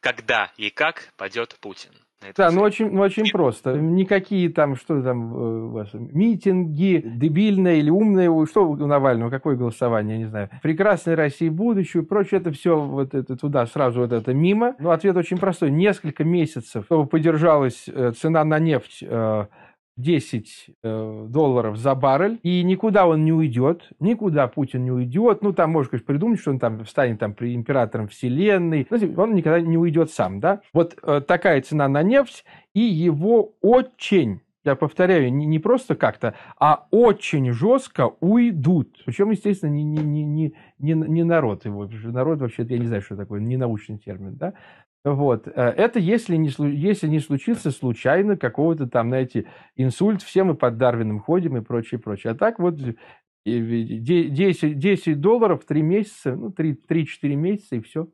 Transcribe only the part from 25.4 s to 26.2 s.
Ну, там, можно, конечно,